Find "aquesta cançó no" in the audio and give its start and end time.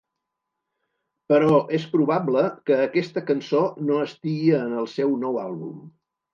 2.87-4.01